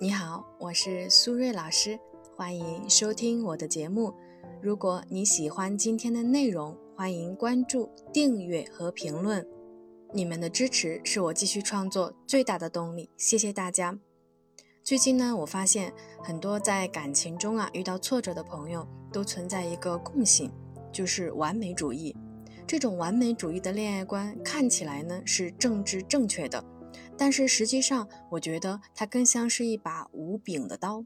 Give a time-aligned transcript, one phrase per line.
[0.00, 1.98] 你好，我是苏瑞老师，
[2.36, 4.14] 欢迎收听我的节目。
[4.62, 9.44] 如果你喜欢今天的内容，欢迎关注、订阅和评论。
[10.14, 13.98] 你们的支持是我继续创作最大的动力，谢谢大家。
[14.84, 20.48] 最近呢，我发现很多在感情中啊遇到挫折的朋友，都存在一个共性，
[20.92, 22.14] 就是完美主义。
[22.68, 26.64] 这种完美主义的恋爱观看起来呢是政治正确的。
[27.18, 31.04] 但是实际上，我觉得它更像是一把无柄的刀，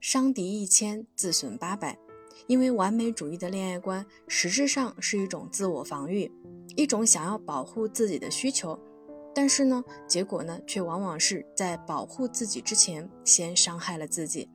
[0.00, 1.98] 伤敌一千，自损八百。
[2.46, 6.30] 因为完美主义的恋爱观实质上是一种自我防御，
[6.76, 8.78] 一种想要保护自己的需求。
[9.34, 14.48] 但是呢，结果呢，却往往是在保护自己之前，先伤害了自己。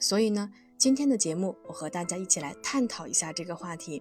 [0.00, 4.00] 所以呢，今天的节目，我和大家一起来探讨一下这个话题。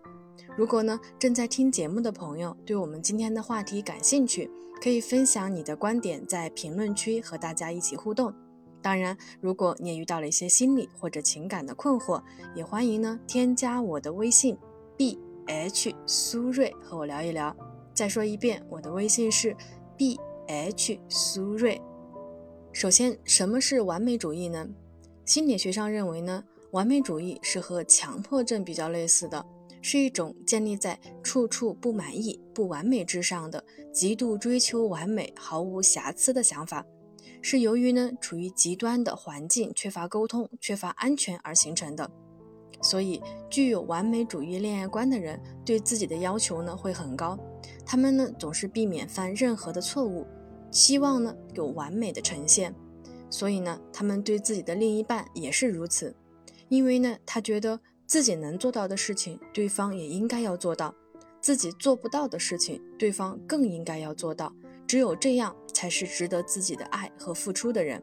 [0.55, 4.47] 如果呢，正在听节目的朋友对我们今天的话题感兴趣，
[4.79, 8.31] 可以分享你的观点，在评论区和大家一起互动。
[8.79, 12.21] 当然，如果你也遇到了一些心理或者情感的困惑，
[12.53, 14.55] 也欢迎呢添加我的微信
[14.95, 15.17] b
[15.47, 17.55] h 苏瑞和我聊一聊。
[17.95, 19.57] 再说一遍，我的微信是
[19.97, 21.81] b h 苏瑞。
[22.71, 24.69] 首先，什么是完美主义呢？
[25.25, 29.45] 心理学上认为呢，完美主义是和强迫症比较类似的。
[29.79, 36.83] 是一种建立在处处不满意、不完美之上的极度追求完美、毫无瑕疵的想法，
[37.41, 42.09] 是由于呢处于极端的环境、缺乏沟通、缺乏安全而形成的。
[42.81, 47.37] 所以，具有完美主义恋爱观的人对自己的要求呢会很高，
[47.85, 50.25] 他们呢总是避免犯任何的错误，
[50.69, 52.75] 希望呢有完美的呈现。
[53.29, 56.15] 所以呢，他们对自己的另一半也是如此，
[56.69, 57.79] 因为呢他觉得。
[58.07, 60.95] 自己能做到的事情，对方也应该要做到；
[61.41, 64.53] 自己做不到的事情，对方更应该要做到。
[64.87, 68.01] 只有这样，才是值得自己的爱和付出的人。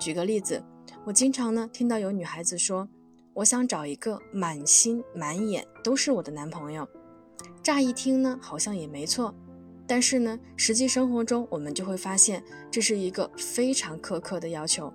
[0.00, 0.60] 举个例子，
[1.04, 2.88] 我经常呢听到有女孩子说
[3.34, 6.88] ：“我想找一个满心满眼都是我的男朋友。”
[7.62, 9.32] 乍一听呢，好像也没错。
[9.86, 14.92] 但是呢，实际生活中我们就会发现，这是一个非常苛刻的要求，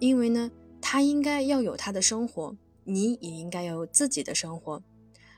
[0.00, 0.50] 因为呢，
[0.82, 2.54] 他应该要有他的生活。
[2.84, 4.82] 你也应该要有自己的生活。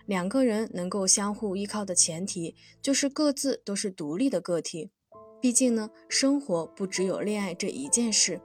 [0.06, 4.90] 两个人能够相互依靠的前提，就是各自都是独立的个体。
[5.42, 8.40] 毕竟呢，生活不只有恋爱这一件事，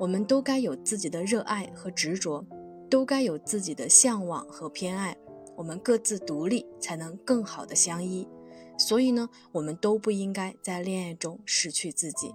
[0.00, 2.44] 我们都该有自己的热爱和执着，
[2.90, 5.16] 都该有自己的向往和偏爱。
[5.56, 8.26] 我们各自独立，才能更好的相依。
[8.76, 12.34] 所以呢，我们都不应该在恋爱中失去自己。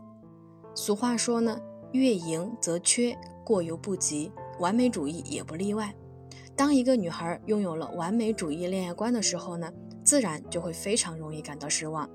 [0.73, 1.59] 俗话说呢，
[1.95, 5.93] 月盈则缺，过犹不及，完美主义也不例外。
[6.55, 9.71] 当一个女孩拥有了完美主义恋爱观的时候呢，
[10.03, 12.09] 自然就会非常容易感到失望。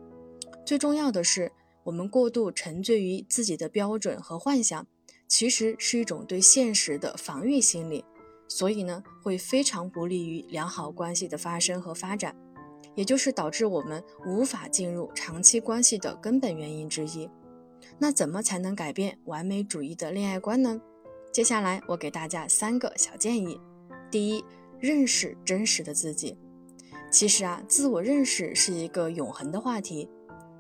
[0.65, 1.51] 最重要的是，
[1.83, 4.87] 我们过度沉醉于自己的标准和幻想，
[5.27, 8.05] 其实是一种对现实的防御心理，
[8.49, 12.35] 所以呢，会非常不利于良好关系的发生和发展，
[12.95, 17.29] 也就是导致我们无法进入长期关系的根本原因之一。
[17.99, 20.81] 那怎么才能改变完美主义的恋爱观呢？
[21.33, 23.61] 接下来我给大家三个小建议。
[24.11, 24.45] 第一，
[24.79, 26.37] 认识真实的自己。
[27.11, 30.09] 其实啊，自我认识是一个永恒的话题。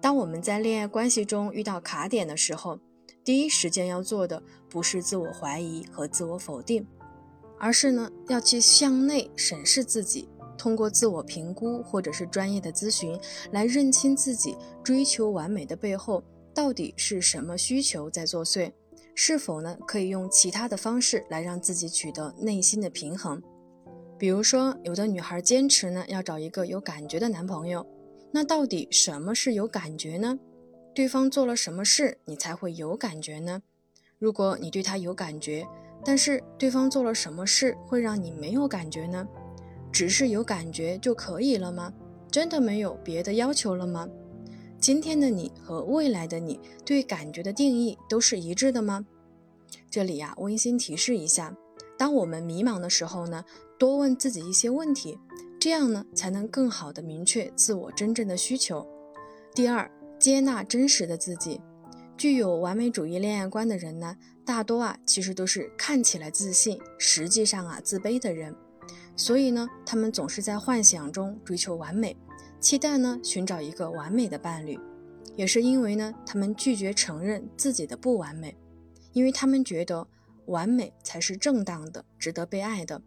[0.01, 2.79] 当我们在恋爱关系中遇到卡点的时候，
[3.23, 6.87] 第一时间要做的不是自我怀疑和自我否定，
[7.59, 13.19] 而是呢要去向内审视自己，通过自我评估或者是专业的咨询
[13.53, 16.23] 来认清自己追求完美的背后
[16.55, 18.73] 到底是什么需求在作祟。
[19.15, 19.77] 是否呢？
[19.87, 23.43] 可以用其他的方式来让自己取得内心的平衡？
[24.19, 27.87] 比如说，有的女孩坚持呢要找一个有感觉的男朋友，
[28.33, 30.39] 那到底什么是有感觉呢？
[30.95, 33.61] 对方做了什么事你才会有感觉呢？
[34.19, 35.67] 如果你对他有感觉，
[36.05, 39.27] 但是对方做了什么事会让你没有感觉呢？
[39.93, 41.93] 只是有感觉就可以了吗？
[42.31, 44.09] 真的没有别的要求了吗？
[44.81, 49.05] 今天的你和未来的你对感觉的定义都是一致的吗？
[49.91, 51.55] 这里呀，温馨提示一下：
[51.99, 53.45] 当我们迷茫的时候呢，
[53.79, 55.19] 多问自己一些问题，
[55.61, 58.87] 这样呢，才能更好的明确自我真正的需求。
[59.55, 61.61] 第二，接纳真实的自己。
[62.17, 64.17] 具有完美主义恋爱观的人呢，
[64.47, 68.57] 大多啊，其实都是看起来自信，实际上啊，自卑的人。
[69.15, 72.17] 所以呢，他们总是在幻想中追求完美。
[72.61, 74.79] 期待呢，寻找一个完美的伴侣，
[75.35, 78.55] 也是因为呢，他们拒绝承认自己的不完美，
[79.15, 80.07] 因为他们觉得
[80.45, 83.01] 完美才是正当的，值得被爱的。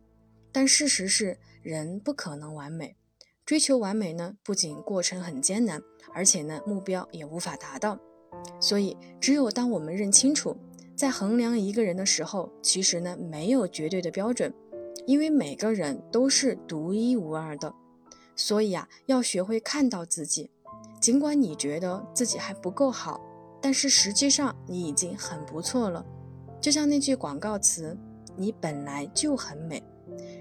[0.51, 2.95] 但事实是，人不可能完美，
[3.45, 5.79] 追求完美呢，不仅过程很艰难，
[6.15, 7.99] 而且呢，目标也无法达到。
[8.59, 10.57] 所以，只有当我们认清楚
[10.95, 14.51] 在衡量一个人的时候，其实呢没有绝对的标准，
[15.05, 17.71] 因为每个人都是独一无二的。
[18.35, 20.49] 所以啊，要学会看到自己，
[20.99, 23.21] 尽管你觉得自己还不够好，
[23.61, 26.05] 但是实际上你已经很不错了。
[26.59, 27.97] 就像那句广告词
[28.35, 29.83] ：“你本来就很美。”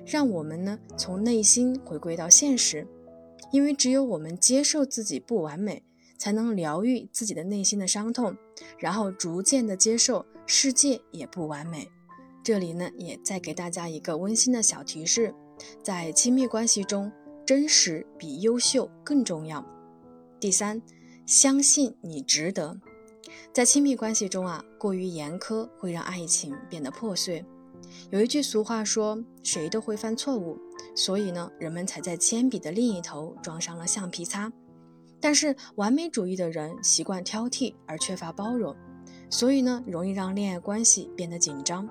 [0.05, 2.87] 让我们呢从内心回归到现实，
[3.51, 5.83] 因为只有我们接受自己不完美，
[6.19, 8.37] 才能疗愈自己的内心的伤痛，
[8.79, 11.89] 然后逐渐的接受世界也不完美。
[12.43, 15.35] 这里呢也再给大家一个温馨的小提示：
[15.83, 17.11] 在亲密关系中。
[17.45, 19.65] 真实比优秀更重要。
[20.39, 20.81] 第三，
[21.27, 22.81] 相信你值得。
[23.53, 27.45] 在亲密关系中啊，过于严苛会让爱情变得破碎。
[28.11, 30.59] 有一句俗话说：“谁都会犯错误。”
[30.95, 34.53] 所以呢，人们才在铅笔的另一头装上了橡皮擦。
[35.21, 38.75] 但是完美主义的人习惯挑剔而缺乏包容，
[39.31, 41.89] 所以呢，容易让恋爱关系变得紧张。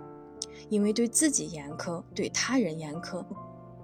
[0.70, 3.26] 因为对自己严苛，对他人严苛，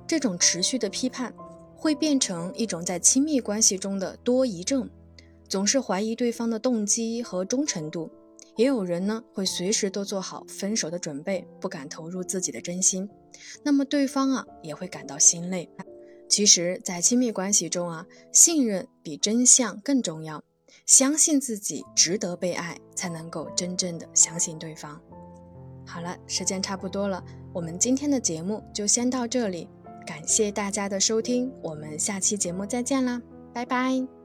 [0.06, 1.34] 这种持续的批判。
[1.78, 4.90] 会变成一种在亲密关系中的多疑症，
[5.48, 8.12] 总是怀疑对方的动机和忠诚度。
[8.56, 13.08] 也有人呢会随时都做好分手的准备，不敢投入自己的真心，
[13.64, 15.70] 那么对方啊也会感到心累。
[16.28, 20.44] 其实，在亲密关系中啊，信任比真相更重要。
[20.86, 25.00] 相信自己值得被爱，才能够真正的相信对方。
[25.86, 29.70] 好了，时间差不多了，我们今天的节目就先到这里。
[30.08, 33.22] 感谢大家的收听，我们下期节目再见啦，
[33.54, 34.17] 拜拜。